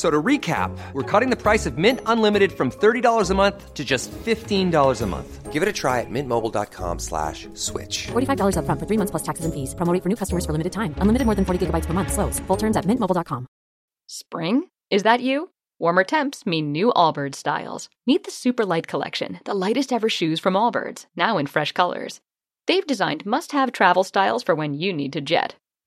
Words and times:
F- 0.00 0.06
So 0.06 0.10
to 0.10 0.22
recap, 0.22 0.70
we're 0.94 1.02
cutting 1.20 1.30
the 1.30 1.36
price 1.36 1.66
of 1.68 1.76
Mint 1.76 2.00
Unlimited 2.06 2.52
from 2.52 2.70
$30 2.70 3.30
a 3.30 3.34
month 3.34 3.74
to 3.74 3.84
just 3.84 4.10
$15 4.24 5.02
a 5.02 5.06
month. 5.06 5.52
Give 5.52 5.62
it 5.62 5.68
a 5.68 5.72
try 5.72 6.00
at 6.00 6.10
mintmobile.com 6.10 6.98
slash 6.98 7.48
switch. 7.54 8.06
$45 8.12 8.56
upfront 8.56 8.78
for 8.80 8.86
three 8.86 8.96
months 8.96 9.10
plus 9.10 9.22
taxes 9.22 9.44
and 9.44 9.52
fees. 9.52 9.74
Promo 9.74 9.92
for 10.02 10.08
new 10.08 10.16
customers 10.16 10.46
for 10.46 10.52
limited 10.52 10.72
time. 10.72 10.94
Unlimited 11.02 11.26
more 11.26 11.34
than 11.34 11.44
40 11.44 11.66
gigabytes 11.66 11.86
per 11.86 11.92
month. 11.92 12.12
Slows. 12.12 12.40
Full 12.46 12.56
terms 12.56 12.76
at 12.76 12.86
mintmobile.com. 12.86 13.46
Spring? 14.06 14.68
Is 14.90 15.02
that 15.02 15.20
you? 15.20 15.50
Warmer 15.78 16.04
temps 16.04 16.46
mean 16.46 16.72
new 16.72 16.92
Allbirds 16.94 17.36
styles. 17.36 17.88
Meet 18.06 18.24
the 18.24 18.30
Super 18.30 18.64
Light 18.64 18.86
Collection, 18.86 19.38
the 19.44 19.54
lightest 19.54 19.92
ever 19.92 20.08
shoes 20.08 20.40
from 20.40 20.54
Allbirds, 20.54 21.06
now 21.16 21.38
in 21.38 21.46
fresh 21.46 21.72
colors. 21.72 22.20
They've 22.66 22.86
designed 22.86 23.26
must 23.26 23.52
have 23.52 23.72
travel 23.72 24.04
styles 24.04 24.42
for 24.42 24.54
when 24.54 24.74
you 24.74 24.92
need 24.92 25.12
to 25.12 25.20
jet. 25.20 25.56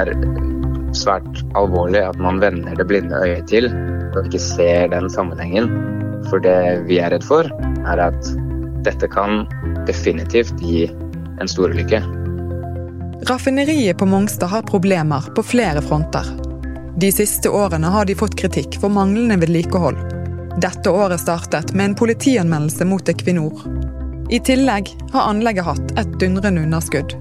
Er 0.00 0.12
svært 0.96 1.42
alvorlig 1.58 2.02
at 2.02 2.18
man 2.22 2.40
vender 2.42 2.76
det 2.76 2.86
blinde 2.88 3.20
øyet 3.22 3.48
til 3.50 3.70
og 4.10 4.26
ikke 4.26 4.42
ser 4.42 4.90
den 4.92 5.10
sammenhengen. 5.10 5.70
For 6.30 6.42
det 6.42 6.86
vi 6.88 6.98
er 7.00 7.12
redd 7.14 7.24
for, 7.26 7.48
er 7.88 8.02
at 8.10 8.32
dette 8.84 9.08
kan 9.12 9.44
definitivt 9.88 10.60
gi 10.60 10.86
en 11.40 11.48
storulykke. 11.48 12.02
Raffineriet 13.28 13.98
på 14.00 14.08
Mongstad 14.08 14.50
har 14.52 14.68
problemer 14.68 15.26
på 15.36 15.44
flere 15.44 15.82
fronter. 15.84 16.26
De 17.00 17.10
siste 17.12 17.50
årene 17.52 17.88
har 17.92 18.08
de 18.08 18.16
fått 18.18 18.36
kritikk 18.40 18.80
for 18.80 18.92
manglende 18.92 19.38
vedlikehold. 19.40 19.98
Dette 20.60 20.90
året 20.90 21.22
startet 21.22 21.72
med 21.72 21.90
en 21.90 21.98
politianmeldelse 22.00 22.84
mot 22.88 23.08
Equinor. 23.08 23.62
I 24.30 24.40
tillegg 24.44 24.90
har 25.12 25.28
anlegget 25.30 25.68
hatt 25.68 25.94
et 26.00 26.16
dundrende 26.20 26.64
underskudd. 26.66 27.14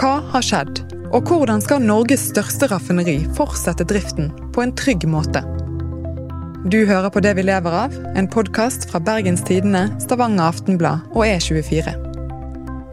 Hva 0.00 0.18
har 0.32 0.44
skjedd, 0.44 0.83
og 1.14 1.28
hvordan 1.30 1.60
skal 1.62 1.84
Norges 1.84 2.24
største 2.32 2.66
raffineri 2.72 3.20
fortsette 3.36 3.84
driften 3.86 4.32
på 4.54 4.64
en 4.64 4.72
trygg 4.74 5.04
måte? 5.06 5.44
Du 6.66 6.80
hører 6.88 7.12
på 7.12 7.20
Det 7.22 7.36
vi 7.38 7.44
lever 7.44 7.76
av, 7.84 7.94
en 8.18 8.26
podkast 8.26 8.88
fra 8.90 8.98
Bergens 8.98 9.44
Tidende, 9.46 9.84
Stavanger 10.02 10.48
Aftenblad 10.48 11.04
og 11.14 11.22
E24. 11.28 11.92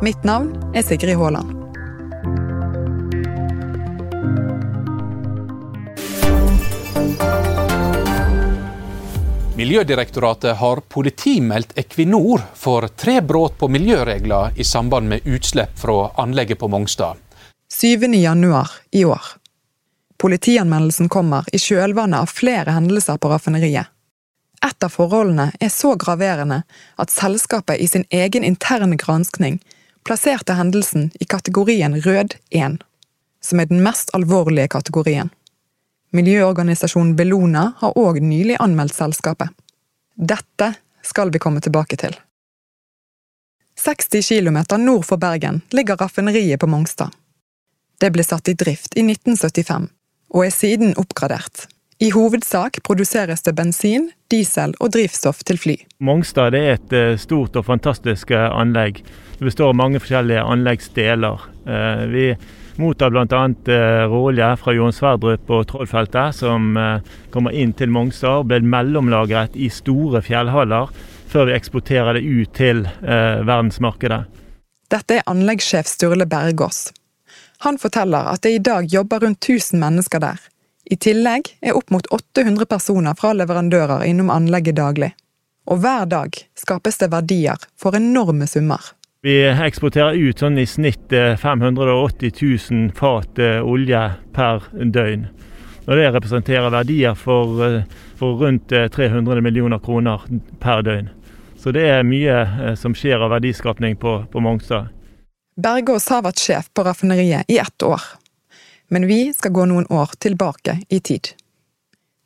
Mitt 0.06 0.22
navn 0.28 0.52
er 0.78 0.86
Sigrid 0.86 1.18
Haaland. 1.18 1.58
Miljødirektoratet 9.58 10.56
har 10.62 10.84
politimeldt 10.94 11.74
Equinor 11.78 12.46
for 12.54 12.86
tre 12.98 13.18
brudd 13.26 13.58
på 13.58 13.70
miljøregler 13.70 14.54
i 14.62 14.66
samband 14.66 15.10
med 15.10 15.26
utslipp 15.26 15.74
fra 15.82 16.12
anlegget 16.22 16.62
på 16.62 16.70
Mongstad. 16.70 17.18
7. 17.74 18.14
januar 18.14 18.72
i 18.92 19.06
år. 19.06 19.22
Politianmeldelsen 20.18 21.10
kommer 21.10 21.46
i 21.56 21.60
kjølvannet 21.60 22.20
av 22.20 22.26
flere 22.26 22.72
hendelser 22.76 23.18
på 23.18 23.30
raffineriet. 23.32 23.88
Et 24.66 24.84
av 24.84 24.92
forholdene 24.92 25.46
er 25.60 25.72
så 25.72 25.94
graverende 25.96 26.58
at 27.00 27.14
selskapet 27.14 27.80
i 27.80 27.88
sin 27.88 28.04
egen 28.10 28.44
interne 28.44 28.98
granskning 29.00 29.62
plasserte 30.04 30.58
hendelsen 30.60 31.14
i 31.24 31.26
kategorien 31.26 31.96
rød 32.04 32.36
1, 32.50 32.76
som 33.42 33.64
er 33.64 33.72
den 33.72 33.80
mest 33.88 34.12
alvorlige 34.20 34.68
kategorien. 34.76 35.32
Miljøorganisasjonen 36.12 37.16
Bellona 37.16 37.70
har 37.80 37.96
òg 37.96 38.20
nylig 38.20 38.60
anmeldt 38.60 39.00
selskapet. 39.00 39.48
Dette 40.20 40.74
skal 41.08 41.32
vi 41.32 41.40
komme 41.40 41.64
tilbake 41.64 41.96
til. 42.04 42.20
60 43.80 44.28
km 44.28 44.62
nord 44.84 45.08
for 45.08 45.18
Bergen 45.18 45.64
ligger 45.72 45.96
raffineriet 45.96 46.60
på 46.60 46.68
Mongstad. 46.68 47.16
Det 48.02 48.10
ble 48.10 48.24
satt 48.26 48.50
i 48.50 48.56
drift 48.58 48.96
i 48.98 49.04
1975, 49.06 49.84
og 50.34 50.46
er 50.48 50.54
siden 50.56 50.96
oppgradert. 50.98 51.68
I 52.02 52.08
hovedsak 52.16 52.80
produseres 52.82 53.44
det 53.46 53.52
bensin, 53.54 54.08
diesel 54.34 54.72
og 54.82 54.96
drivstoff 54.96 55.44
til 55.46 55.60
fly. 55.62 55.76
Mongstad 56.02 56.56
er 56.58 56.72
et 56.72 56.96
eh, 56.98 57.12
stort 57.22 57.60
og 57.60 57.68
fantastisk 57.68 58.32
eh, 58.34 58.48
anlegg. 58.50 59.04
Det 59.38 59.46
består 59.46 59.70
av 59.70 59.78
mange 59.78 60.02
forskjellige 60.02 60.42
anleggsdeler. 60.42 61.44
Eh, 61.70 62.02
Vi 62.10 62.24
mottar 62.82 63.14
bl.a. 63.14 63.42
råolje 64.10 64.48
fra 64.58 64.74
Johan 64.74 64.96
Sverdrup 64.98 65.52
og 65.54 65.68
Trollfeltet, 65.70 66.40
som 66.40 66.72
kommer 67.30 67.54
inn 67.54 67.76
til 67.78 67.92
Mongstad 67.94 68.40
og 68.40 68.48
blir 68.50 68.66
mellomlagret 68.66 69.54
i 69.54 69.68
store 69.70 70.24
fjellhaller 70.26 70.90
før 71.30 71.52
vi 71.52 71.54
eksporterer 71.60 72.18
det 72.18 72.24
ut 72.26 72.56
til 72.58 72.82
verdensmarkedet. 73.04 74.24
Dette 74.90 75.20
er 75.20 75.30
anleggssjef 75.30 75.92
Sturle 75.92 76.26
Bergås. 76.26 76.88
Han 77.62 77.78
forteller 77.78 78.32
at 78.32 78.42
det 78.42 78.56
i 78.56 78.62
dag 78.64 78.88
jobber 78.90 79.20
rundt 79.20 79.44
1000 79.46 79.80
mennesker 79.80 80.20
der. 80.20 80.40
I 80.86 80.98
tillegg 80.98 81.52
er 81.62 81.78
opp 81.78 81.92
mot 81.94 82.08
800 82.10 82.66
personer 82.66 83.14
fra 83.20 83.36
leverandører 83.38 84.02
innom 84.08 84.32
anlegget 84.34 84.80
daglig. 84.80 85.12
Og 85.70 85.84
hver 85.84 86.08
dag 86.10 86.34
skapes 86.58 86.98
det 86.98 87.12
verdier 87.14 87.62
for 87.78 87.96
enorme 87.96 88.48
summer. 88.50 88.82
Vi 89.22 89.36
eksporterer 89.46 90.18
ut 90.18 90.42
sånn 90.42 90.58
i 90.58 90.66
snitt 90.66 91.14
eh, 91.14 91.36
580 91.38 92.34
000 92.42 92.90
fat 92.98 93.38
eh, 93.38 93.60
olje 93.62 94.02
per 94.34 94.66
døgn. 94.74 95.28
Og 95.86 95.98
Det 95.98 96.08
representerer 96.16 96.74
verdier 96.74 97.14
for, 97.14 97.62
eh, 97.62 97.84
for 98.18 98.42
rundt 98.42 98.74
eh, 98.74 98.90
300 98.90 99.42
millioner 99.46 99.78
kroner 99.80 100.26
per 100.60 100.82
døgn. 100.82 101.12
Så 101.62 101.70
det 101.72 101.86
er 101.86 102.02
mye 102.02 102.42
eh, 102.42 102.74
som 102.74 102.98
skjer 102.98 103.22
av 103.22 103.36
verdiskapning 103.36 104.02
på, 104.02 104.24
på 104.34 104.42
Mongstad. 104.42 104.90
Bergås 105.56 106.08
har 106.08 106.24
vært 106.24 106.40
sjef 106.40 106.70
på 106.74 106.84
raffineriet 106.88 107.50
i 107.52 107.58
ett 107.60 107.84
år. 107.84 108.02
Men 108.88 109.08
vi 109.08 109.34
skal 109.36 109.52
gå 109.52 109.66
noen 109.68 109.88
år 109.92 110.14
tilbake 110.20 110.78
i 110.90 111.00
tid. 111.00 111.34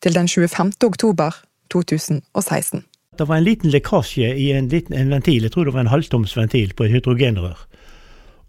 Til 0.02 0.14
den 0.14 0.28
25. 0.28 0.76
oktober 0.86 1.34
2016. 1.74 2.84
Det 3.18 3.26
var 3.26 3.40
en 3.40 3.48
liten 3.48 3.72
lekkasje 3.72 4.30
i 4.36 4.52
en, 4.52 4.70
liten, 4.70 4.94
en 4.94 5.10
ventil, 5.10 5.48
jeg 5.48 5.54
tror 5.54 5.66
det 5.66 5.74
var 5.74 5.86
en 5.86 5.94
halvtomsventil 5.94 6.76
på 6.78 6.86
et 6.86 6.94
hydrogenrør. 6.98 7.58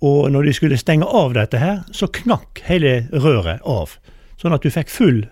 Og 0.04 0.28
når 0.32 0.48
de 0.48 0.54
skulle 0.58 0.78
stenge 0.80 1.08
av 1.08 1.32
dette 1.36 1.60
her, 1.60 1.80
så 1.94 2.10
knakk 2.12 2.60
hele 2.66 3.06
røret 3.14 3.64
av. 3.64 3.96
Sånn 4.36 4.52
at 4.52 4.66
du 4.66 4.72
fikk 4.74 4.92
full 4.92 5.22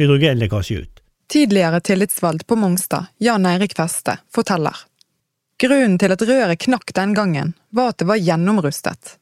hydrogenlekkasje 0.00 0.80
ut. 0.82 1.02
Tidligere 1.30 1.78
tillitsvalgt 1.86 2.48
på 2.50 2.58
Mongstad, 2.58 3.12
Jan 3.22 3.46
Eirik 3.46 3.76
Feste, 3.78 4.16
forteller. 4.34 4.89
Grunnen 5.60 5.98
til 6.00 6.14
at 6.14 6.22
røret 6.24 6.62
knakk 6.64 6.94
den 6.96 7.12
gangen, 7.12 7.52
var 7.68 7.92
at 7.92 8.00
det 8.00 8.06
var 8.08 8.16
gjennomrustet. 8.16 9.16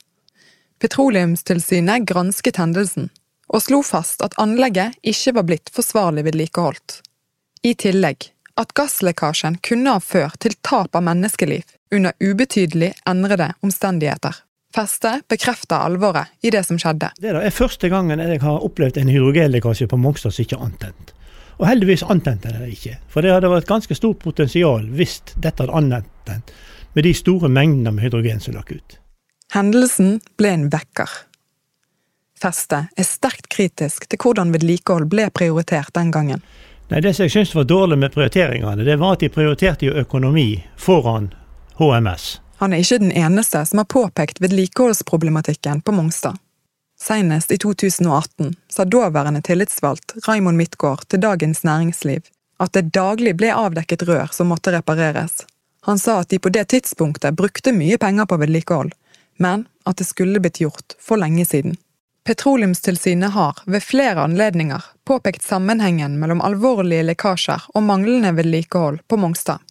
Petroleumstilsynet 0.79 2.07
gransket 2.07 2.61
hendelsen, 2.63 3.09
og 3.51 3.65
slo 3.65 3.81
fast 3.83 4.23
at 4.23 4.37
anlegget 4.39 4.95
ikke 5.03 5.35
var 5.35 5.49
blitt 5.49 5.73
forsvarlig 5.75 6.23
vedlikeholdt. 6.29 7.01
I 7.67 7.75
tillegg 7.75 8.31
at 8.59 8.75
gasslekkasjen 8.79 9.59
kunne 9.67 9.97
ha 9.97 10.03
ført 10.03 10.39
til 10.45 10.55
tap 10.63 10.95
av 10.95 11.03
menneskeliv 11.11 11.67
under 11.95 12.15
ubetydelig 12.23 12.93
endrede 13.09 13.51
omstendigheter. 13.67 14.39
Feste 14.75 15.17
bekrefter 15.27 15.81
alvoret 15.89 16.31
i 16.45 16.53
det 16.55 16.63
som 16.69 16.79
skjedde. 16.79 17.11
Det 17.19 17.35
er 17.35 17.55
første 17.55 17.91
gangen 17.91 18.23
jeg 18.23 18.43
har 18.45 18.63
opplevd 18.63 19.01
en 19.01 19.11
hydrogenlekkasje 19.11 19.91
på 19.91 19.99
Mongstad 19.99 20.37
som 20.37 20.47
ikke 20.47 20.59
er 20.59 20.67
antent. 20.71 21.15
Og 21.59 21.67
heldigvis 21.67 22.07
antente 22.07 22.53
det 22.55 22.71
ikke. 22.71 22.97
For 23.11 23.25
det 23.25 23.35
hadde 23.35 23.51
vært 23.51 23.69
ganske 23.69 23.95
stort 23.99 24.21
potensial 24.23 24.87
hvis 24.95 25.21
dette 25.35 25.65
hadde 25.65 25.75
antent 25.75 26.53
med 26.95 27.05
de 27.05 27.15
store 27.15 27.51
mengdene 27.51 27.93
med 27.97 28.07
hydrogen 28.07 28.41
som 28.41 28.55
lakk 28.55 28.73
ut. 28.73 28.99
Hendelsen 29.55 30.19
ble 30.39 30.55
en 30.55 30.69
vekker. 30.73 31.11
Feste 32.39 32.85
er 32.95 33.07
sterkt 33.07 33.49
kritisk 33.51 34.07
til 34.07 34.21
hvordan 34.23 34.53
vedlikehold 34.55 35.09
ble 35.11 35.27
prioritert 35.35 35.91
den 35.97 36.13
gangen. 36.15 36.43
Nei, 36.89 37.01
Det 37.01 37.15
som 37.17 37.27
jeg 37.27 37.35
syns 37.35 37.55
var 37.55 37.65
dårlig 37.69 37.99
med 37.99 38.13
prioriteringene, 38.15 38.85
det 38.85 38.97
var 38.97 39.17
at 39.17 39.21
de 39.21 39.29
prioriterte 39.29 39.87
jo 39.87 39.97
økonomi 39.99 40.65
foran 40.77 41.33
HMS. 41.81 42.39
Han 42.59 42.73
er 42.73 42.83
ikke 42.83 42.99
den 42.99 43.13
eneste 43.13 43.65
som 43.67 43.83
har 43.83 43.87
påpekt 43.87 44.41
vedlikeholdsproblematikken 44.41 45.83
på 45.83 45.93
Mongstad. 45.93 46.39
Senest 47.03 47.53
i 47.53 47.59
2018 47.59 48.55
sa 48.69 48.85
daværende 48.85 49.43
tillitsvalgt 49.43 50.13
Raimond 50.27 50.57
Midtgaard 50.57 51.07
til 51.09 51.21
Dagens 51.21 51.65
Næringsliv 51.65 52.23
at 52.59 52.75
det 52.75 52.91
daglig 52.95 53.37
ble 53.39 53.53
avdekket 53.55 54.03
rør 54.09 54.33
som 54.35 54.51
måtte 54.51 54.73
repareres. 54.75 55.45
Han 55.87 55.99
sa 55.99 56.19
at 56.21 56.29
de 56.29 56.41
på 56.43 56.51
det 56.53 56.69
tidspunktet 56.75 57.37
brukte 57.39 57.73
mye 57.73 57.99
penger 57.99 58.27
på 58.27 58.37
vedlikehold, 58.43 58.91
men 59.39 59.67
at 59.87 60.01
det 60.01 60.09
skulle 60.09 60.43
blitt 60.43 60.59
gjort 60.61 60.97
for 61.01 61.21
lenge 61.23 61.47
siden. 61.47 61.77
Petroleumstilsynet 62.27 63.31
har 63.33 63.63
ved 63.65 63.83
flere 63.83 64.27
anledninger 64.27 64.85
påpekt 65.09 65.43
sammenhengen 65.43 66.19
mellom 66.21 66.43
alvorlige 66.45 67.07
lekkasjer 67.07 67.71
og 67.73 67.87
manglende 67.87 68.35
vedlikehold 68.37 68.99
på 69.09 69.17
Mongstad. 69.17 69.63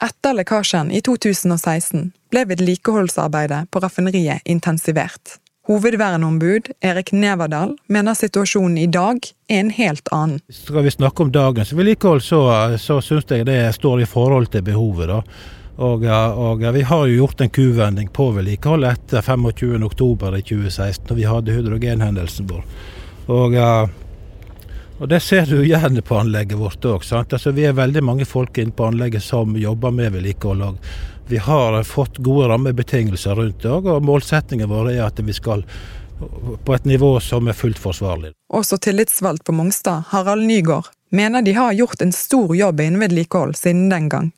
Etter 0.00 0.38
lekkasjen 0.38 0.94
i 0.94 1.02
2016 1.02 2.12
ble 2.30 2.46
vedlikeholdsarbeidet 2.48 3.66
på 3.74 3.82
raffineriet 3.82 4.46
intensivert. 4.46 5.36
Hovedverneombud 5.68 6.70
Erik 6.80 7.10
Neverdal 7.12 7.74
mener 7.92 8.14
situasjonen 8.16 8.78
i 8.80 8.86
dag 8.88 9.18
er 9.52 9.58
en 9.60 9.70
helt 9.76 10.08
annen. 10.16 10.40
Skal 10.48 10.86
vi 10.86 10.92
snakke 10.94 11.26
om 11.26 11.32
dagens 11.32 11.74
vedlikehold, 11.76 12.22
så, 12.24 12.40
så 12.80 13.02
syns 13.04 13.28
jeg 13.28 13.44
det 13.44 13.60
står 13.76 14.00
i 14.00 14.06
forhold 14.08 14.48
til 14.54 14.64
behovet. 14.64 15.12
da. 15.12 15.18
Og, 15.76 16.06
og, 16.08 16.64
Vi 16.72 16.82
har 16.88 17.06
jo 17.06 17.18
gjort 17.20 17.44
en 17.44 17.52
kuvending 17.52 18.08
på 18.08 18.30
vedlikehold 18.38 18.88
etter 18.88 19.20
25.10.2016, 19.20 21.04
da 21.04 21.18
vi 21.20 21.28
hadde 21.28 21.58
hydrogenhendelsen 21.58 22.48
vår. 22.48 22.64
Og, 23.28 23.60
og, 23.60 25.08
Det 25.08 25.20
ser 25.20 25.52
du 25.52 25.60
gjerne 25.66 26.00
på 26.00 26.16
anlegget 26.16 26.58
vårt 26.58 26.80
òg. 26.88 27.04
Altså, 27.12 27.52
vi 27.52 27.68
er 27.68 27.76
veldig 27.76 28.02
mange 28.08 28.24
folk 28.24 28.56
inne 28.56 28.72
på 28.72 28.88
anlegget 28.88 29.22
som 29.22 29.52
jobber 29.52 29.92
med 29.92 30.16
vedlikehold. 30.16 30.80
Vi 31.28 31.36
har 31.36 31.82
fått 31.82 32.18
gode 32.18 32.48
rammebetingelser 32.48 33.34
rundt 33.34 33.62
det 33.62 33.68
òg, 33.68 33.88
og 33.92 34.04
målsettingen 34.04 34.70
vår 34.70 34.94
er 34.94 35.02
at 35.04 35.18
vi 35.20 35.34
skal 35.36 35.64
på 36.64 36.74
et 36.74 36.86
nivå 36.88 37.10
som 37.20 37.48
er 37.48 37.56
fullt 37.56 37.78
forsvarlig. 37.78 38.32
Også 38.48 38.78
tillitsvalgt 38.80 39.44
på 39.44 39.52
Mongstad, 39.52 40.08
Harald 40.08 40.46
Nygaard, 40.48 40.88
mener 41.10 41.42
de 41.42 41.52
har 41.52 41.76
gjort 41.76 42.02
en 42.02 42.12
stor 42.12 42.56
jobb 42.56 42.80
innen 42.80 43.00
vedlikehold 43.04 43.56
siden 43.60 43.90
den 43.92 44.08
gang. 44.08 44.30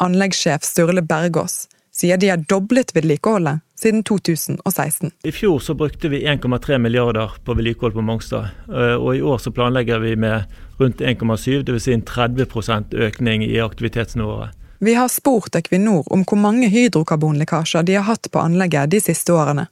Anleggssjef 0.00 0.64
Sturle 0.64 1.02
Bergås 1.02 1.66
sier 1.92 2.16
de 2.16 2.30
har 2.32 2.40
doblet 2.48 2.94
vedlikeholdet 2.96 3.60
siden 3.78 4.00
2016. 4.06 5.10
I 5.28 5.32
fjor 5.32 5.58
så 5.60 5.74
brukte 5.74 6.08
vi 6.08 6.24
1,3 6.26 6.78
milliarder 6.78 7.36
på 7.44 7.54
vedlikehold 7.54 7.94
på 7.94 8.02
Mongstad. 8.02 8.48
Eh, 8.68 8.94
og 8.96 9.16
i 9.16 9.22
år 9.22 9.38
så 9.44 9.52
planlegger 9.52 10.00
vi 10.02 10.16
med 10.16 10.48
rundt 10.78 11.00
1,7, 11.00 11.62
dvs. 11.68 11.84
Si 11.84 11.92
en 11.92 12.02
30% 12.02 12.94
økning 12.94 13.44
i 13.44 13.58
aktivitetsnivået. 13.60 14.56
Vi 14.78 14.94
har 14.94 15.08
spurt 15.08 15.54
Equinor 15.54 16.12
om 16.12 16.22
hvor 16.24 16.38
mange 16.38 16.68
hydrokarbonlekkasjer 16.70 17.82
de 17.82 17.96
har 17.98 18.06
hatt 18.06 18.30
på 18.30 18.38
anlegget 18.38 18.90
de 18.90 19.00
siste 19.02 19.34
årene. 19.34 19.66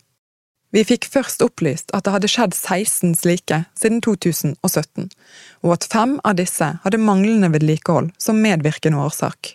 Vi 0.74 0.82
fikk 0.84 1.06
først 1.06 1.44
opplyst 1.46 1.92
at 1.94 2.04
det 2.04 2.12
hadde 2.12 2.30
skjedd 2.30 2.56
16 2.56 3.14
slike 3.14 3.60
siden 3.78 4.00
2017, 4.02 5.06
og 5.62 5.76
at 5.76 5.86
fem 5.92 6.16
av 6.26 6.34
disse 6.40 6.72
hadde 6.82 6.98
manglende 6.98 7.52
vedlikehold 7.54 8.10
som 8.18 8.42
medvirkende 8.42 8.98
årsak. 8.98 9.54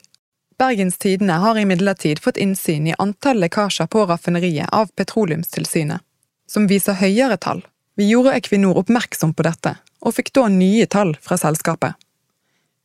Bergens 0.62 0.98
Tidende 0.98 1.42
har 1.44 1.60
imidlertid 1.60 2.22
fått 2.24 2.40
innsyn 2.40 2.88
i 2.88 2.96
antall 2.98 3.42
lekkasjer 3.44 3.90
på 3.92 4.06
raffineriet 4.08 4.72
av 4.72 4.94
Petroleumstilsynet, 4.96 6.00
som 6.48 6.70
viser 6.72 6.96
høyere 7.02 7.36
tall. 7.38 7.66
Vi 8.00 8.08
gjorde 8.08 8.38
Equinor 8.40 8.80
oppmerksom 8.80 9.34
på 9.36 9.44
dette, 9.44 9.76
og 10.00 10.16
fikk 10.16 10.32
da 10.38 10.48
nye 10.48 10.88
tall 10.88 11.18
fra 11.20 11.36
selskapet. 11.38 12.00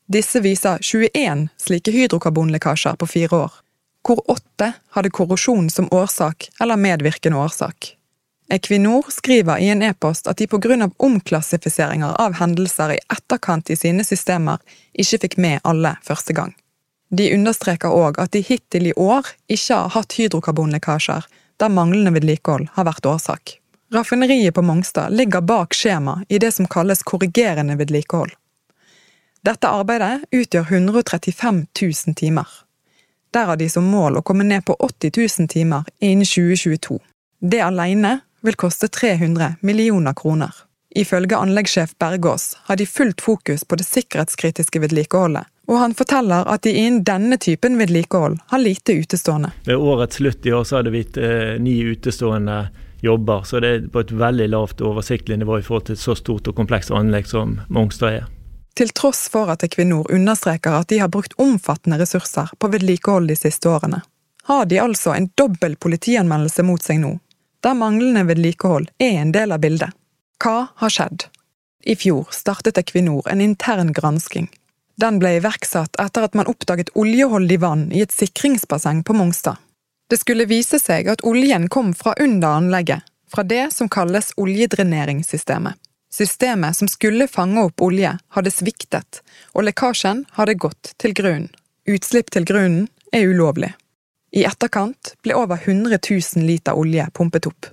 Disse 0.06 0.40
viser 0.40 0.78
21 0.82 1.48
slike 1.56 1.90
hydrokarbonlekkasjer 1.90 2.94
på 2.96 3.06
fire 3.06 3.36
år, 3.36 3.52
hvor 4.06 4.22
åtte 4.30 4.72
hadde 4.94 5.10
korrosjon 5.10 5.70
som 5.70 5.88
årsak 5.90 6.48
eller 6.60 6.78
medvirkende 6.78 7.38
årsak. 7.38 7.96
Equinor 8.48 9.10
skriver 9.10 9.58
i 9.58 9.68
en 9.68 9.82
e-post 9.82 10.28
at 10.30 10.38
de 10.38 10.46
pga. 10.46 10.90
omklassifiseringer 10.96 12.14
av 12.20 12.32
hendelser 12.38 12.92
i 12.94 13.00
etterkant 13.10 13.70
i 13.70 13.76
sine 13.76 14.04
systemer 14.04 14.62
ikke 14.94 15.18
fikk 15.18 15.36
med 15.36 15.60
alle 15.64 15.96
første 16.02 16.32
gang. 16.32 16.54
De 17.10 17.34
understreker 17.34 17.90
òg 17.90 18.20
at 18.22 18.30
de 18.32 18.44
hittil 18.46 18.86
i 18.86 18.94
år 18.94 19.26
ikke 19.48 19.74
har 19.74 19.90
hatt 19.98 20.14
hydrokarbonlekkasjer 20.18 21.26
der 21.58 21.68
manglende 21.68 22.14
vedlikehold 22.14 22.68
har 22.78 22.86
vært 22.86 23.06
årsak. 23.06 23.58
Raffineriet 23.94 24.54
på 24.54 24.62
Mongstad 24.62 25.10
ligger 25.10 25.40
bak 25.40 25.74
skjema 25.74 26.20
i 26.28 26.38
det 26.38 26.52
som 26.54 26.66
kalles 26.66 27.02
korrigerende 27.02 27.76
vedlikehold. 27.78 28.30
Dette 29.46 29.69
arbeidet 29.70 30.25
utgjør 30.34 30.64
135 30.72 31.66
000 31.82 32.14
timer. 32.19 32.46
Der 33.31 33.44
har 33.46 33.56
de 33.56 33.69
som 33.70 33.84
mål 33.87 34.19
å 34.19 34.22
komme 34.26 34.43
ned 34.43 34.64
på 34.66 34.75
80 34.82 35.12
000 35.14 35.50
timer 35.52 35.84
innen 36.02 36.26
2022. 36.26 36.96
Det 37.38 37.60
alene 37.62 38.16
vil 38.43 38.58
koste 38.58 38.88
300 38.90 39.60
millioner 39.60 40.16
kroner. 40.18 40.50
Ifølge 40.97 41.38
anleggssjef 41.38 41.94
Bergås 42.00 42.56
har 42.66 42.80
de 42.80 42.87
fullt 42.90 43.20
fokus 43.23 43.62
på 43.64 43.78
det 43.78 43.87
sikkerhetskritiske 43.87 44.82
vedlikeholdet, 44.82 45.47
og 45.70 45.78
han 45.78 45.94
forteller 45.94 46.49
at 46.50 46.66
de 46.66 46.73
innen 46.73 47.04
denne 47.06 47.38
typen 47.38 47.78
vedlikehold 47.78 48.40
har 48.50 48.62
lite 48.62 48.99
utestående. 48.99 49.52
Ved 49.68 49.76
årets 49.78 50.18
slutt 50.18 50.47
i 50.47 50.54
år 50.56 50.64
så 50.66 50.80
hadde 50.80 50.94
vi 50.94 51.04
eh, 51.23 51.54
ni 51.62 51.78
utestående 51.87 52.64
jobber, 53.04 53.47
så 53.47 53.61
det 53.62 53.70
er 53.70 53.90
på 53.92 54.02
et 54.02 54.11
veldig 54.11 54.49
lavt 54.56 54.82
oversiktlig 54.82 55.38
nivå 55.38 55.61
i 55.61 55.66
forhold 55.66 55.87
til 55.87 56.00
et 56.00 56.02
så 56.02 56.16
stort 56.18 56.49
og 56.50 56.59
komplekst 56.59 56.90
anlegg 56.90 57.30
som 57.30 57.61
Mongstad 57.68 58.23
er. 58.25 58.32
Til 58.76 58.90
tross 58.92 59.28
for 59.33 59.49
at 59.52 59.64
Equinor 59.64 60.11
understreker 60.12 60.76
at 60.76 60.90
de 60.92 60.99
har 61.00 61.09
brukt 61.12 61.37
omfattende 61.40 61.99
ressurser 62.00 62.50
på 62.59 62.68
vedlikehold 62.73 63.30
de 63.30 63.37
siste 63.37 63.71
årene, 63.73 64.02
har 64.45 64.66
de 64.68 64.80
altså 64.83 65.14
en 65.16 65.30
dobbel 65.35 65.78
politianmeldelse 65.80 66.62
mot 66.62 66.83
seg 66.83 67.00
nå, 67.00 67.14
der 67.64 67.78
manglende 67.78 68.26
vedlikehold 68.28 68.90
er 68.99 69.23
en 69.23 69.33
del 69.33 69.56
av 69.56 69.64
bildet. 69.64 69.97
Hva 70.45 70.68
har 70.76 70.92
skjedd? 70.92 71.26
I 71.87 71.97
fjor 71.97 72.28
startet 72.35 72.78
Equinor 72.78 73.26
en 73.33 73.40
intern 73.40 73.95
gransking 73.97 74.50
den 74.97 75.18
ble 75.21 75.37
iverksatt 75.37 75.99
etter 76.00 76.25
at 76.25 76.37
man 76.38 76.49
oppdaget 76.49 76.95
oljeholdig 76.97 77.59
vann 77.61 77.87
i 77.92 78.00
et 78.04 78.12
sikringsbasseng 78.12 79.02
på 79.04 79.16
Mongstad. 79.16 79.61
Det 80.09 80.16
skulle 80.21 80.49
vise 80.49 80.78
seg 80.80 81.11
at 81.12 81.25
oljen 81.26 81.66
kom 81.68 81.92
fra 81.95 82.14
under 82.23 82.56
anlegget, 82.56 83.02
fra 83.28 83.42
det 83.45 83.68
som 83.75 83.90
kalles 83.92 84.33
oljedreneringssystemet. 84.40 85.75
Systemet 86.16 86.76
som 86.76 86.88
skulle 86.88 87.28
fange 87.28 87.61
opp 87.61 87.82
olje, 87.85 88.14
hadde 88.32 88.50
sviktet, 88.50 89.18
og 89.52 89.66
lekkasjen 89.66 90.23
hadde 90.32 90.54
gått 90.56 90.94
til 90.96 91.12
grunnen. 91.12 91.50
Utslipp 91.85 92.30
til 92.32 92.46
grunnen 92.49 92.87
er 93.12 93.26
ulovlig. 93.28 93.75
I 94.32 94.46
etterkant 94.49 95.12
ble 95.20 95.37
over 95.37 95.61
100 95.61 95.99
000 96.00 96.46
liter 96.49 96.73
olje 96.73 97.04
pumpet 97.12 97.50
opp. 97.50 97.68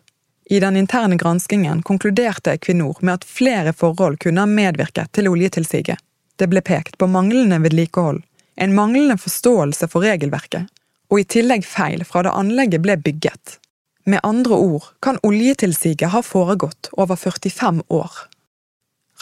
I 0.51 0.59
den 0.59 0.75
interne 0.81 1.15
granskingen 1.15 1.85
konkluderte 1.87 2.57
Equinor 2.57 2.99
med 2.99 3.13
at 3.13 3.29
flere 3.37 3.71
forhold 3.73 4.19
kunne 4.19 4.43
ha 4.43 4.51
medvirket 4.59 5.13
til 5.15 5.31
oljetilsiget. 5.31 6.03
Det 6.35 6.51
ble 6.51 6.59
pekt 6.67 6.99
på 6.99 7.07
manglende 7.07 7.61
vedlikehold, 7.63 8.19
en 8.59 8.75
manglende 8.75 9.15
forståelse 9.23 9.87
for 9.87 10.03
regelverket, 10.03 10.67
og 11.07 11.23
i 11.23 11.29
tillegg 11.37 11.63
feil 11.63 12.03
fra 12.03 12.27
da 12.27 12.35
anlegget 12.35 12.83
ble 12.83 12.99
bygget. 13.07 13.57
Med 14.03 14.19
andre 14.23 14.59
ord 14.59 14.91
kan 14.99 15.23
oljetilsiget 15.23 16.11
ha 16.11 16.19
foregått 16.19 16.91
over 16.91 17.15
45 17.15 17.85
år. 17.87 18.11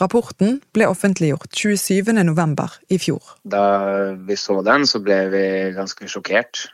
Rapporten 0.02 0.60
ble 0.74 0.88
offentliggjort 0.90 1.54
27.11. 1.54 2.70
i 2.90 3.00
fjor. 3.00 3.24
Da 3.44 3.66
vi 4.14 4.38
så 4.38 4.62
den, 4.66 4.88
så 4.90 5.00
ble 5.00 5.18
vi 5.30 5.44
ganske 5.76 6.08
sjokkert. 6.10 6.66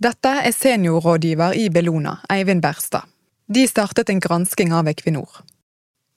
Dette 0.00 0.30
er 0.48 0.52
seniorrådgiver 0.52 1.58
i 1.60 1.68
Bellona, 1.70 2.18
Eivind 2.32 2.64
Berstad. 2.64 3.04
De 3.46 3.66
startet 3.68 4.08
en 4.08 4.20
gransking 4.20 4.72
av 4.72 4.88
Equinor. 4.88 5.42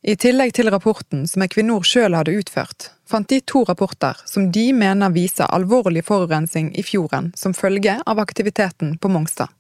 I 0.08 0.16
tillegg 0.16 0.54
til 0.56 0.72
rapporten 0.72 1.26
som 1.28 1.44
Equinor 1.44 1.84
sjøl 1.84 2.16
hadde 2.16 2.38
utført, 2.40 2.92
fant 3.04 3.28
de 3.28 3.42
to 3.44 3.66
rapporter 3.68 4.16
som 4.30 4.48
de 4.56 4.70
mener 4.72 5.12
viser 5.12 5.52
alvorlig 5.52 6.06
forurensning 6.08 6.72
i 6.80 6.84
fjorden 6.86 7.34
som 7.36 7.56
følge 7.58 8.00
av 8.06 8.24
aktiviteten 8.24 8.96
på 9.04 9.12
Mongstad. 9.12 9.52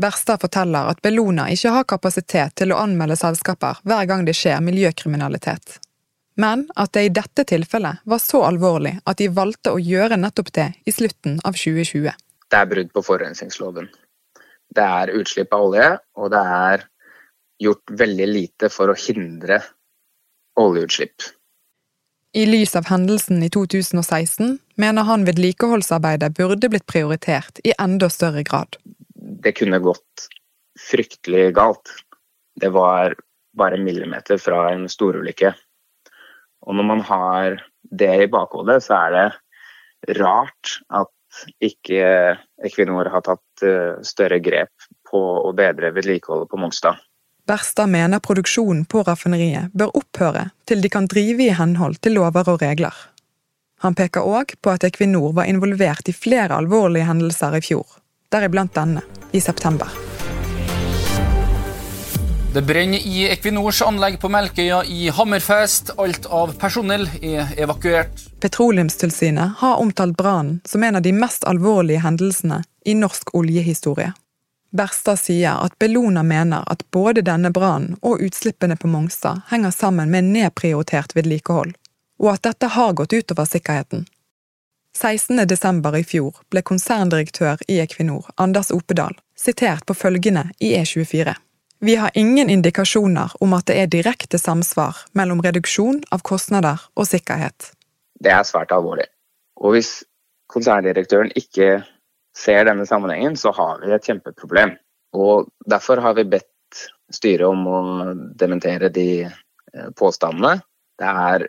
Berstad 0.00 0.40
forteller 0.40 0.88
at 0.88 1.02
Bellona 1.04 1.50
ikke 1.52 1.76
har 1.76 1.88
kapasitet 1.92 2.56
til 2.56 2.72
å 2.72 2.80
anmelde 2.80 3.20
selskaper 3.20 3.84
hver 3.84 4.08
gang 4.08 4.24
det 4.24 4.38
skjer 4.38 4.64
miljøkriminalitet. 4.64 5.76
Men 6.42 6.64
at 6.80 6.94
det 6.96 7.04
i 7.06 7.12
dette 7.14 7.44
tilfellet 7.46 8.02
var 8.08 8.20
så 8.22 8.42
alvorlig 8.48 8.96
at 9.06 9.20
de 9.20 9.28
valgte 9.32 9.74
å 9.74 9.82
gjøre 9.82 10.18
nettopp 10.18 10.50
det 10.56 10.70
i 10.88 10.94
slutten 10.94 11.38
av 11.46 11.58
2020. 11.58 12.08
Det 12.50 12.58
er 12.58 12.70
brudd 12.70 12.90
på 12.92 13.02
forurensningsloven. 13.06 13.86
Det 14.72 14.88
er 15.02 15.12
utslipp 15.20 15.52
av 15.54 15.68
olje, 15.68 15.86
og 16.18 16.32
det 16.32 16.42
er 16.56 16.84
gjort 17.62 17.94
veldig 18.02 18.28
lite 18.28 18.70
for 18.72 18.90
å 18.90 18.98
hindre 18.98 19.60
oljeutslipp. 20.58 21.30
I 22.32 22.46
lys 22.48 22.72
av 22.76 22.88
hendelsen 22.88 23.42
i 23.44 23.50
2016 23.52 24.56
mener 24.80 25.04
han 25.04 25.26
vedlikeholdsarbeidet 25.28 26.32
burde 26.38 26.70
blitt 26.72 26.86
prioritert 26.88 27.60
i 27.64 27.74
enda 27.78 28.08
større 28.10 28.42
grad. 28.48 28.78
Det 29.44 29.52
kunne 29.58 29.82
gått 29.84 30.28
fryktelig 30.80 31.50
galt. 31.54 31.92
Det 32.56 32.72
var 32.72 33.14
bare 33.56 33.80
millimeter 33.80 34.40
fra 34.40 34.70
en 34.72 34.88
storulykke. 34.88 35.52
Og 36.66 36.76
når 36.78 36.88
man 36.88 37.02
har 37.06 37.62
det 37.82 38.12
i 38.24 38.30
bakhodet, 38.30 38.80
så 38.84 38.98
er 39.06 39.16
det 39.16 40.16
rart 40.18 40.78
at 40.94 41.10
ikke 41.64 42.36
Equinor 42.64 43.08
har 43.12 43.24
tatt 43.24 43.64
eh, 43.64 44.02
større 44.04 44.38
grep 44.44 44.90
på 45.08 45.20
å 45.42 45.52
bedre 45.56 45.92
vedlikeholdet 45.96 46.50
på 46.50 46.60
Mongstad. 46.60 47.00
Berstad 47.48 47.90
mener 47.90 48.22
produksjonen 48.22 48.84
på 48.86 49.02
raffineriet 49.06 49.72
bør 49.74 49.96
opphøre 49.98 50.50
til 50.68 50.84
de 50.84 50.90
kan 50.92 51.08
drive 51.10 51.48
i 51.48 51.56
henhold 51.56 51.98
til 52.04 52.14
lover 52.20 52.52
og 52.52 52.62
regler. 52.62 52.94
Han 53.82 53.96
peker 53.98 54.22
òg 54.22 54.54
på 54.62 54.70
at 54.70 54.86
Equinor 54.86 55.34
var 55.34 55.50
involvert 55.50 56.06
i 56.06 56.14
flere 56.14 56.54
alvorlige 56.54 57.08
hendelser 57.08 57.58
i 57.58 57.64
fjor, 57.64 57.98
deriblant 58.30 58.76
denne, 58.78 59.02
i 59.34 59.42
september. 59.42 59.90
Det 62.54 62.62
brenner 62.62 62.98
i 62.98 63.28
Equinors 63.32 63.78
anlegg 63.82 64.18
på 64.20 64.28
Melkøya 64.28 64.82
i 64.84 65.06
Hammerfest. 65.08 65.94
Alt 65.96 66.26
av 66.28 66.50
personell 66.60 67.06
er 67.24 67.48
evakuert. 67.56 68.26
Petroleumstilsynet 68.44 69.54
har 69.58 69.78
omtalt 69.80 70.16
brannen 70.18 70.58
som 70.68 70.82
en 70.84 70.98
av 70.98 71.02
de 71.02 71.14
mest 71.16 71.46
alvorlige 71.48 72.02
hendelsene 72.04 72.58
i 72.84 72.92
norsk 72.94 73.32
oljehistorie. 73.34 74.12
Berstad 74.76 75.16
sier 75.22 75.62
at 75.64 75.78
Bellona 75.80 76.20
mener 76.22 76.66
at 76.68 76.84
både 76.92 77.24
denne 77.24 77.48
brannen 77.56 77.96
og 78.02 78.20
utslippene 78.20 78.76
på 78.76 78.90
Mongstad 78.90 79.40
henger 79.48 79.72
sammen 79.72 80.12
med 80.12 80.28
nedprioritert 80.34 81.16
vedlikehold, 81.16 81.72
og 82.20 82.34
at 82.34 82.42
dette 82.50 82.68
har 82.74 82.92
gått 83.00 83.16
utover 83.16 83.48
sikkerheten. 83.48 84.04
16.12. 85.00 85.80
i 85.96 86.04
fjor 86.04 86.44
ble 86.52 86.60
konserndirektør 86.60 87.64
i 87.68 87.80
Equinor, 87.80 88.28
Anders 88.36 88.68
Opedal, 88.76 89.16
sitert 89.36 89.88
på 89.88 89.96
følgende 89.96 90.50
i 90.60 90.74
E24. 90.76 91.32
Vi 91.84 91.96
har 91.96 92.10
ingen 92.14 92.50
indikasjoner 92.50 93.32
om 93.40 93.56
at 93.56 93.66
det 93.66 93.74
er 93.74 93.88
direkte 93.90 94.38
samsvar 94.38 95.00
mellom 95.18 95.40
reduksjon 95.42 95.96
av 96.14 96.20
kostnader 96.22 96.78
og 96.94 97.08
sikkerhet. 97.10 97.72
Det 98.22 98.30
er 98.30 98.44
svært 98.46 98.70
alvorlig. 98.70 99.08
Og 99.58 99.74
hvis 99.74 99.90
konserndirektøren 100.54 101.32
ikke 101.34 101.80
ser 102.38 102.68
denne 102.68 102.86
sammenhengen, 102.86 103.34
så 103.34 103.50
har 103.56 103.82
vi 103.82 103.90
et 103.90 104.06
kjempeproblem. 104.06 104.76
Og 105.18 105.50
Derfor 105.66 105.98
har 106.04 106.14
vi 106.14 106.28
bedt 106.36 106.84
styret 107.10 107.48
om 107.48 107.66
å 107.66 107.80
dementere 108.38 108.92
de 108.94 109.08
eh, 109.26 109.90
påstandene. 109.98 110.60
Det 111.02 111.10
er 111.26 111.48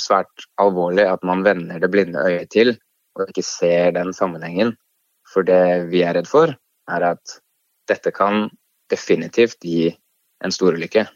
svært 0.00 0.48
alvorlig 0.64 1.04
at 1.10 1.28
man 1.28 1.44
vender 1.44 1.84
det 1.84 1.92
blinde 1.92 2.24
øyet 2.24 2.48
til 2.56 2.72
og 3.20 3.28
ikke 3.28 3.44
ser 3.44 3.92
den 4.00 4.16
sammenhengen. 4.16 4.72
For 5.28 5.44
det 5.44 5.92
vi 5.92 6.00
er 6.08 6.16
redd 6.16 6.32
for, 6.32 6.56
er 6.88 7.08
at 7.12 7.38
dette 7.92 8.16
kan 8.16 8.46
definitivt 8.92 9.64
gi 9.64 9.90
en 10.44 10.52
storulykke. 10.52 11.06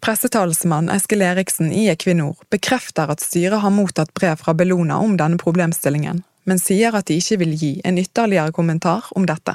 Pressetalsmann 0.00 0.88
Eskil 0.88 1.22
Eriksen 1.22 1.72
i 1.72 1.88
Equinor 1.92 2.36
bekrefter 2.50 3.10
at 3.12 3.20
styret 3.20 3.60
har 3.60 3.74
mottatt 3.74 4.14
brev 4.16 4.40
fra 4.40 4.54
Bellona 4.56 4.96
om 4.98 5.18
denne 5.20 5.36
problemstillingen, 5.40 6.22
men 6.48 6.62
sier 6.62 6.96
at 6.96 7.10
de 7.10 7.18
ikke 7.20 7.42
vil 7.42 7.52
gi 7.60 7.74
en 7.84 8.00
ytterligere 8.00 8.54
kommentar 8.56 9.10
om 9.12 9.28
dette. 9.28 9.54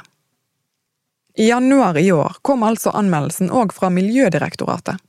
I 1.36 1.48
januar 1.48 1.98
i 1.98 2.12
år 2.12 2.38
kom 2.46 2.62
altså 2.62 2.94
anmeldelsen 2.96 3.50
òg 3.50 3.74
fra 3.74 3.90
Miljødirektoratet. 3.92 5.02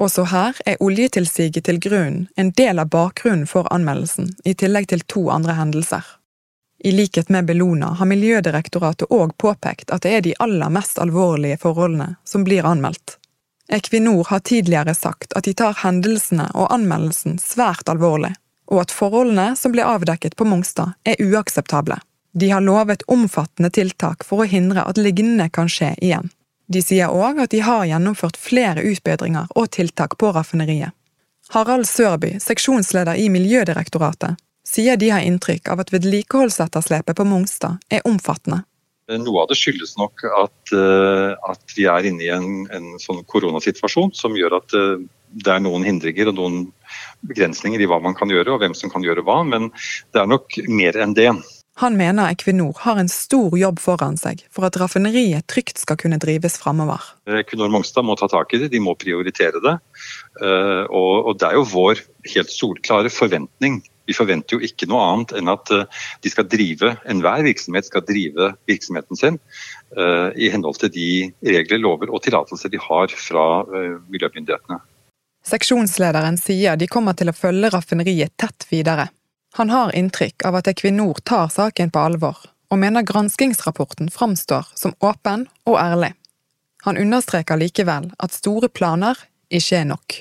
Også 0.00 0.24
her 0.30 0.56
er 0.66 0.80
oljetilsiget 0.82 1.66
til 1.66 1.78
grunnen 1.82 2.28
en 2.40 2.50
del 2.56 2.80
av 2.82 2.88
bakgrunnen 2.94 3.46
for 3.46 3.68
anmeldelsen, 3.74 4.30
i 4.44 4.54
tillegg 4.54 4.88
til 4.90 5.04
to 5.10 5.28
andre 5.30 5.54
hendelser. 5.58 6.06
I 6.84 6.92
likhet 6.92 7.28
med 7.28 7.44
Bellona 7.44 7.86
har 7.86 8.06
Miljødirektoratet 8.06 9.08
òg 9.08 9.30
påpekt 9.40 9.90
at 9.94 10.02
det 10.04 10.10
er 10.12 10.24
de 10.24 10.34
aller 10.38 10.68
mest 10.68 10.98
alvorlige 11.00 11.56
forholdene 11.62 12.10
som 12.28 12.44
blir 12.44 12.66
anmeldt. 12.68 13.16
Equinor 13.72 14.26
har 14.28 14.42
tidligere 14.44 14.92
sagt 14.94 15.32
at 15.32 15.48
de 15.48 15.54
tar 15.56 15.78
hendelsene 15.80 16.50
og 16.52 16.68
anmeldelsen 16.76 17.38
svært 17.40 17.88
alvorlig, 17.88 18.34
og 18.68 18.82
at 18.82 18.92
forholdene 18.92 19.54
som 19.56 19.72
ble 19.72 19.86
avdekket 19.88 20.36
på 20.36 20.44
Mongstad 20.44 20.92
er 21.08 21.24
uakseptable. 21.24 21.96
De 22.36 22.52
har 22.52 22.60
lovet 22.60 23.08
omfattende 23.08 23.72
tiltak 23.72 24.28
for 24.28 24.44
å 24.44 24.50
hindre 24.52 24.84
at 24.84 25.00
lignende 25.00 25.48
kan 25.48 25.72
skje 25.72 25.94
igjen. 26.04 26.28
De 26.68 26.84
sier 26.84 27.08
òg 27.08 27.40
at 27.46 27.56
de 27.56 27.64
har 27.64 27.88
gjennomført 27.88 28.36
flere 28.36 28.84
utbedringer 28.84 29.48
og 29.56 29.72
tiltak 29.72 30.18
på 30.20 30.36
raffineriet. 30.36 30.92
Harald 31.56 31.88
Sørby, 31.88 32.36
seksjonsleder 32.44 33.16
i 33.16 33.30
Miljødirektoratet, 33.32 34.36
sier 34.74 35.00
de 35.00 35.10
har 35.14 35.24
inntrykk 35.24 35.70
av 35.72 35.84
at 35.84 35.92
vedlikeholdsetterslepet 35.94 37.18
på 37.18 37.26
Mongstad 37.28 37.82
er 37.92 38.06
omfattende. 38.08 38.64
Noe 39.04 39.42
av 39.42 39.50
det 39.50 39.58
skyldes 39.60 39.98
nok 40.00 40.22
at, 40.30 40.72
eh, 40.72 41.34
at 41.50 41.74
vi 41.76 41.84
er 41.92 42.06
inne 42.08 42.24
i 42.24 42.30
en, 42.32 42.64
en 42.72 42.94
sånn 43.02 43.20
koronasituasjon 43.28 44.14
som 44.16 44.36
gjør 44.38 44.56
at 44.62 44.76
eh, 44.78 45.02
det 45.44 45.50
er 45.52 45.60
noen 45.60 45.84
hindringer 45.84 46.30
og 46.30 46.38
noen 46.38 46.62
begrensninger 47.28 47.82
i 47.82 47.88
hva 47.90 47.98
man 48.00 48.16
kan 48.16 48.32
gjøre 48.32 48.54
og 48.54 48.62
hvem 48.62 48.76
som 48.78 48.92
kan 48.92 49.04
gjøre 49.04 49.24
hva, 49.26 49.42
men 49.44 49.68
det 50.14 50.22
er 50.22 50.30
nok 50.30 50.56
mer 50.70 50.96
enn 51.04 51.12
det. 51.18 51.28
Han 51.82 51.96
mener 51.98 52.30
Equinor 52.30 52.78
har 52.84 53.00
en 53.02 53.10
stor 53.10 53.56
jobb 53.58 53.80
foran 53.82 54.16
seg 54.16 54.44
for 54.54 54.64
at 54.68 54.76
raffineriet 54.78 55.48
trygt 55.50 55.80
skal 55.82 55.98
kunne 55.98 56.20
drives 56.22 56.56
framover. 56.62 57.02
Equinor 57.42 57.72
Mongstad 57.74 58.06
må 58.06 58.14
ta 58.16 58.28
tak 58.30 58.54
i 58.54 58.60
det, 58.62 58.70
de 58.72 58.80
må 58.80 58.94
prioritere 58.96 59.60
det. 59.64 59.74
Eh, 60.38 60.84
og 60.86 61.34
det 61.40 61.50
er 61.50 61.58
jo 61.58 61.66
vår 61.74 62.04
helt 62.30 62.54
solklare 62.54 63.10
forventning. 63.12 63.82
Vi 64.08 64.16
forventer 64.16 64.56
jo 64.56 64.64
ikke 64.64 64.88
noe 64.90 65.02
annet 65.10 65.34
enn 65.38 65.50
at 65.52 65.70
eh, 65.74 65.86
de 66.24 66.32
skal 66.32 66.48
drive, 66.50 66.94
enhver 67.08 67.44
virksomhet 67.46 67.88
skal 67.88 68.04
drive 68.06 68.50
virksomheten 68.68 69.18
sin 69.18 69.38
uh, 69.96 70.30
i 70.36 70.50
henhold 70.52 70.78
til 70.82 70.92
de 70.94 71.08
regler, 71.46 71.80
lover 71.80 72.12
og 72.12 72.22
tillatelser 72.24 72.72
de 72.72 72.80
har 72.82 73.12
fra 73.14 73.44
miljømyndighetene. 74.12 74.80
Seksjonslederen 75.44 76.38
sier 76.40 76.78
de 76.80 76.88
kommer 76.88 77.16
til 77.16 77.28
å 77.28 77.36
følge 77.36 77.70
raffineriet 77.74 78.32
tett 78.40 78.66
videre. 78.70 79.10
Han 79.58 79.70
har 79.70 79.92
inntrykk 79.94 80.46
av 80.48 80.56
at 80.58 80.70
Equinor 80.72 81.20
tar 81.22 81.50
saken 81.52 81.92
på 81.94 82.00
alvor, 82.00 82.38
og 82.72 82.80
mener 82.80 83.04
granskingsrapporten 83.06 84.08
framstår 84.10 84.72
som 84.74 84.96
åpen 85.04 85.46
og 85.68 85.76
ærlig. 85.78 86.14
Han 86.88 86.98
understreker 87.00 87.60
likevel 87.60 88.10
at 88.18 88.34
store 88.34 88.68
planer 88.68 89.20
ikke 89.52 89.78
er 89.78 89.86
nok. 89.92 90.16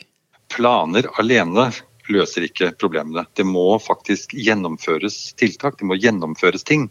Planer 0.54 1.10
alene 1.20 1.72
løser 2.12 2.48
ikke 2.48 2.72
problemene. 2.80 3.26
Det 3.34 3.46
må 3.48 3.80
faktisk 3.80 4.34
gjennomføres 4.36 5.34
tiltak, 5.40 5.78
det 5.80 5.88
må 5.88 5.98
gjennomføres 6.00 6.66
ting 6.68 6.90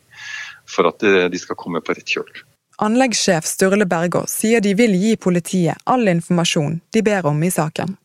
for 0.68 0.88
at 0.88 1.02
eh, 1.02 1.28
de 1.32 1.40
skal 1.40 1.58
komme 1.58 1.82
på 1.84 1.96
rett 1.96 2.16
kjøl. 2.16 2.30
Anleggssjef 2.82 3.46
Sturle 3.46 3.86
Bergås 3.86 4.32
sier 4.40 4.62
de 4.64 4.72
vil 4.74 4.94
gi 4.98 5.16
politiet 5.20 5.78
all 5.84 6.08
informasjon 6.08 6.80
de 6.90 7.02
ber 7.04 7.26
om 7.28 7.42
i 7.44 7.50
saken. 7.52 7.96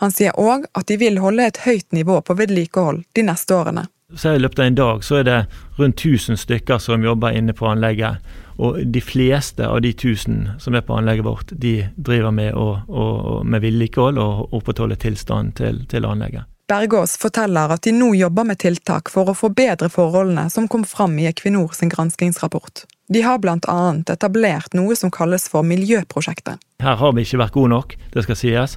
Han 0.00 0.12
sier 0.14 0.36
òg 0.40 0.64
at 0.72 0.88
de 0.88 0.96
vil 0.96 1.20
holde 1.20 1.44
et 1.44 1.60
høyt 1.66 1.92
nivå 1.92 2.22
på 2.24 2.34
vedlikehold 2.38 3.04
de 3.12 3.26
neste 3.26 3.54
årene. 3.54 3.84
Så 4.16 4.34
I 4.34 4.38
løpet 4.42 4.58
av 4.58 4.66
en 4.66 4.78
dag 4.78 5.04
så 5.04 5.20
er 5.20 5.26
det 5.28 5.38
rundt 5.78 6.00
1000 6.00 6.38
stykker 6.40 6.78
som 6.82 7.04
jobber 7.04 7.36
inne 7.36 7.54
på 7.56 7.68
anlegget. 7.70 8.18
Og 8.60 8.80
de 8.92 9.00
fleste 9.00 9.64
av 9.66 9.80
de 9.80 9.94
1000 9.94 10.60
som 10.60 10.74
er 10.74 10.84
på 10.84 10.96
anlegget 10.98 11.24
vårt, 11.24 11.52
de 11.52 11.88
driver 11.96 12.34
med, 12.34 12.54
å, 12.54 12.82
å, 12.88 13.04
med 13.44 13.62
vedlikehold 13.64 14.20
og 14.20 14.56
opprettholder 14.56 15.00
tilstanden 15.00 15.54
til, 15.56 15.84
til 15.88 16.08
anlegget. 16.08 16.48
Bergås 16.70 17.16
forteller 17.18 17.72
at 17.74 17.82
de 17.82 17.90
nå 17.96 18.12
jobber 18.14 18.46
med 18.46 18.60
tiltak 18.62 19.10
for 19.10 19.30
å 19.30 19.34
forbedre 19.34 19.88
forholdene 19.90 20.44
som 20.54 20.68
kom 20.70 20.84
fram 20.86 21.16
i 21.18 21.26
Equinor 21.26 21.72
sin 21.74 21.90
granskingsrapport. 21.90 22.84
De 23.10 23.24
har 23.26 23.40
bl.a. 23.42 23.78
etablert 24.12 24.76
noe 24.78 24.94
som 24.94 25.10
kalles 25.10 25.48
for 25.50 25.66
Miljøprosjektet. 25.66 26.60
Her 26.78 27.00
har 27.00 27.16
vi 27.16 27.24
ikke 27.26 27.40
vært 27.40 27.56
gode 27.56 27.72
nok, 27.72 27.96
det 28.14 28.22
skal 28.22 28.38
sies. 28.38 28.76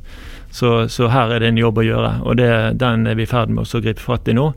Så, 0.49 0.71
så, 0.89 1.11
her 1.13 1.35
er 1.35 1.43
det 1.43 1.51
en 1.51 1.61
jobb 1.61 1.83
å 1.83 1.85
gjøre, 1.85 2.15
og 2.25 2.39
det, 2.41 2.49
den 2.81 3.05
er 3.05 3.19
vi 3.19 3.27
i 3.27 3.29
ferd 3.29 3.53
med 3.53 3.69
å 3.69 3.83
gripe 3.85 4.01
fatt 4.01 4.31
i 4.31 4.35
nå. 4.39 4.47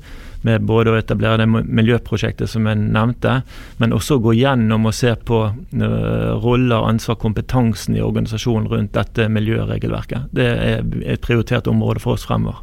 Med 0.46 0.64
både 0.68 0.92
å 0.92 0.98
etablere 0.98 1.42
det 1.42 1.46
miljøprosjektet 1.50 2.50
som 2.50 2.68
jeg 2.68 2.78
nevnte, 2.80 3.40
men 3.82 3.94
også 3.96 4.20
gå 4.22 4.36
gjennom 4.38 4.88
og 4.88 4.94
se 4.96 5.12
på 5.28 5.42
uh, 5.50 6.30
roller, 6.42 6.86
ansvar, 6.86 7.18
kompetansen 7.22 7.98
i 7.98 8.04
organisasjonen 8.04 8.70
rundt 8.70 8.94
dette 8.96 9.28
miljøregelverket. 9.32 10.30
Det 10.36 10.46
er 10.46 10.86
et 11.04 11.22
prioritert 11.24 11.68
område 11.70 12.02
for 12.04 12.16
oss 12.16 12.26
fremover. 12.28 12.62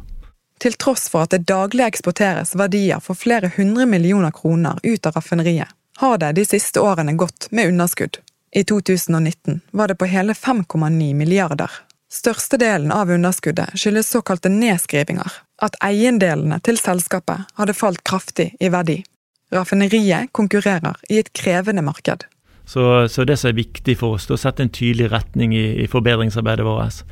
Til 0.62 0.76
tross 0.80 1.08
for 1.12 1.26
at 1.26 1.34
det 1.34 1.44
daglig 1.50 1.84
eksporteres 1.84 2.54
verdier 2.56 3.02
for 3.04 3.18
flere 3.18 3.50
hundre 3.56 3.86
millioner 3.90 4.32
kroner 4.32 4.78
ut 4.82 5.06
av 5.06 5.18
raffineriet, 5.18 5.68
har 6.00 6.18
det 6.18 6.32
de 6.38 6.44
siste 6.46 6.82
årene 6.82 7.16
gått 7.18 7.50
med 7.50 7.74
underskudd. 7.74 8.18
I 8.54 8.62
2019 8.64 9.60
var 9.70 9.90
det 9.90 9.98
på 9.98 10.06
hele 10.06 10.32
5,9 10.32 11.14
milliarder. 11.14 11.70
Størstedelen 12.14 12.92
av 12.94 13.10
underskuddet 13.10 13.74
skyldes 13.74 14.10
såkalte 14.14 14.48
nedskrivinger, 14.48 15.32
at 15.62 15.76
eiendelene 15.84 16.58
til 16.64 16.78
selskapet 16.80 17.44
hadde 17.58 17.76
falt 17.76 18.02
kraftig 18.06 18.52
i 18.60 18.70
verdi. 18.72 19.02
Raffineriet 19.54 20.32
konkurrerer 20.34 20.98
i 21.10 21.20
et 21.22 21.30
krevende 21.36 21.84
marked. 21.84 22.26
Så, 22.66 23.06
så 23.12 23.24
det 23.28 23.36
som 23.38 23.52
er 23.52 23.60
viktig 23.60 23.98
for 24.00 24.16
oss, 24.16 24.26
er 24.26 24.38
å 24.38 24.40
sette 24.40 24.64
en 24.64 24.72
tydelig 24.72 25.10
retning 25.12 25.52
i, 25.54 25.66
i 25.84 25.88
forbedringsarbeidet 25.90 26.64
vårt. 26.66 27.02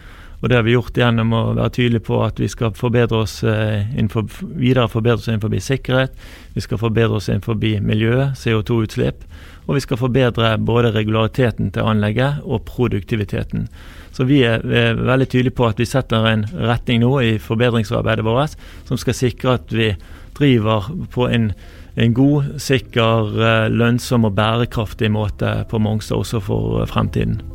Og 0.42 0.49
Det 0.49 0.56
har 0.56 0.64
vi 0.66 0.75
gjort 0.75 0.96
gjennom 0.99 1.32
å 1.38 1.42
være 1.54 1.70
tydelige 1.76 2.02
på 2.08 2.16
at 2.25 2.40
vi 2.42 2.49
skal 2.50 2.72
forbedre 2.75 3.20
oss 3.22 3.37
eh, 3.46 3.87
innenfor, 3.94 4.26
videre 4.58 4.88
forbedre 4.90 5.20
oss 5.20 5.28
innenfor 5.30 5.54
sikkerhet, 5.54 6.16
vi 6.54 6.64
skal 6.64 6.80
forbedre 6.82 7.20
oss 7.20 7.28
innenfor 7.30 7.54
miljø, 7.62 8.32
CO2-utslipp, 8.34 9.22
og 9.68 9.76
vi 9.78 9.84
skal 9.84 10.00
forbedre 10.00 10.56
både 10.58 10.90
regulariteten 10.96 11.70
til 11.70 11.87
anlegget 11.87 12.42
og 12.42 12.64
produktiviteten. 12.66 13.68
Så 14.12 14.26
vi 14.26 14.42
er, 14.42 14.66
er, 14.66 14.99
veldig 14.99 15.28
tydelige 15.28 15.54
på 15.54 15.68
at 15.70 15.78
vi 15.78 15.87
setter 15.87 16.26
en 16.26 16.44
retning 16.58 17.04
nå 17.04 17.12
i 17.22 17.38
forbedringsarbeidet 17.38 18.26
vårt 18.26 18.58
som 18.88 18.99
skal 18.99 19.14
sikre 19.14 19.56
at 19.61 19.70
vi 19.70 19.92
driver 20.34 20.90
på 21.14 21.30
en, 21.30 21.52
en 21.94 22.18
god, 22.18 22.58
sikker, 22.58 23.32
eh, 23.38 23.70
lønnsom 23.70 24.26
og 24.26 24.34
bærekraftig 24.34 25.14
måte 25.14 25.61
på 25.70 25.78
Mongstad 25.78 26.18
også 26.18 26.42
for 26.42 26.82
fremtiden. 26.90 27.51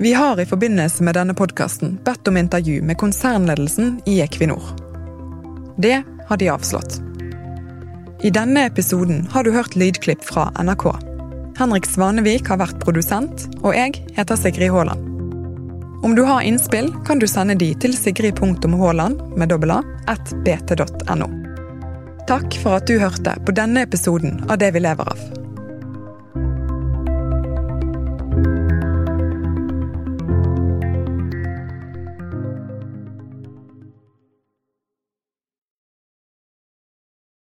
Vi 0.00 0.12
har 0.14 0.40
i 0.40 0.46
forbindelse 0.46 1.02
med 1.02 1.14
denne 1.14 1.34
podkasten 1.34 1.96
bedt 2.04 2.28
om 2.28 2.36
intervju 2.36 2.82
med 2.82 2.98
konsernledelsen 2.98 4.00
i 4.06 4.20
Equinor. 4.20 4.62
Det 5.76 6.02
har 6.28 6.36
de 6.36 6.48
avslått. 6.48 7.00
I 8.22 8.30
denne 8.30 8.66
episoden 8.66 9.26
har 9.32 9.44
du 9.44 9.50
hørt 9.52 9.74
lydklipp 9.76 10.22
fra 10.24 10.52
NRK. 10.62 10.86
Henrik 11.58 11.86
Svanevik 11.86 12.46
har 12.46 12.60
vært 12.62 12.78
produsent, 12.78 13.48
og 13.58 13.74
jeg 13.74 13.98
heter 14.14 14.38
Sigrid 14.38 14.70
Haaland. 14.70 15.02
Om 16.06 16.14
du 16.14 16.22
har 16.22 16.46
innspill, 16.46 16.92
kan 17.06 17.18
du 17.18 17.26
sende 17.26 17.58
de 17.58 17.72
til 17.74 17.96
sigrid.haaland 17.98 19.34
med 19.34 19.50
dobbel 19.50 19.74
a 19.74 19.80
at 20.06 20.30
bt.no. 20.46 21.26
Takk 22.30 22.54
for 22.62 22.78
at 22.78 22.86
du 22.86 23.00
hørte 23.02 23.34
på 23.42 23.56
denne 23.56 23.82
episoden 23.82 24.44
av 24.46 24.62
Det 24.62 24.70
vi 24.78 24.86
lever 24.86 25.10
av. 25.10 25.37